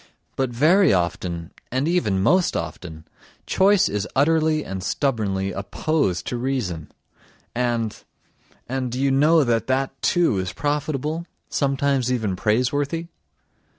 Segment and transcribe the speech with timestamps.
[0.35, 3.05] But very often, and even most often,
[3.45, 6.91] choice is utterly and stubbornly opposed to reason...
[7.53, 7.95] and...
[8.67, 8.91] and...
[8.91, 13.09] do you know that that, too, is profitable, sometimes even praiseworthy?